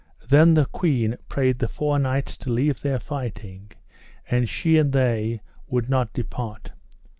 Then 0.27 0.55
the 0.55 0.65
queen 0.65 1.15
prayed 1.29 1.59
the 1.59 1.67
four 1.67 1.99
knights 1.99 2.35
to 2.37 2.49
leave 2.49 2.81
their 2.81 2.97
fighting, 2.97 3.71
and 4.27 4.49
she 4.49 4.79
and 4.79 4.91
they 4.93 5.41
would 5.67 5.91
not 5.91 6.11
depart. 6.11 6.71